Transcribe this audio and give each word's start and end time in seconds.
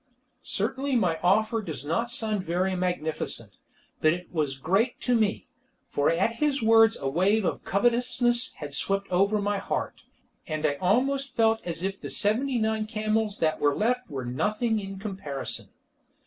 Certainly 0.41 0.95
my 0.95 1.19
offer 1.21 1.61
does 1.61 1.85
not 1.85 2.09
sound 2.09 2.43
very 2.43 2.73
magnificent, 2.75 3.57
but 4.01 4.11
it 4.11 4.31
was 4.33 4.57
great 4.57 4.99
to 5.01 5.15
me, 5.15 5.47
for 5.87 6.09
at 6.09 6.37
his 6.37 6.59
words 6.59 6.97
a 6.97 7.07
wave 7.07 7.45
of 7.45 7.63
covetousness 7.63 8.53
had 8.53 8.73
swept 8.73 9.07
over 9.11 9.39
my 9.39 9.59
heart, 9.59 10.01
and 10.47 10.65
I 10.65 10.73
almost 10.81 11.35
felt 11.35 11.59
as 11.67 11.83
if 11.83 12.01
the 12.01 12.09
seventy 12.09 12.57
nine 12.57 12.87
camels 12.87 13.37
that 13.41 13.59
were 13.59 13.75
left 13.77 14.09
were 14.09 14.25
nothing 14.25 14.79
in 14.79 14.97
comparison. 14.97 15.69